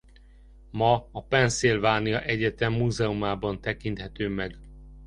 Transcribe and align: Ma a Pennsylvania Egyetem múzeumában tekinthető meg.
Ma 0.71 1.07
a 1.11 1.21
Pennsylvania 1.23 2.21
Egyetem 2.23 2.73
múzeumában 2.73 3.61
tekinthető 3.61 4.27
meg. 4.27 4.57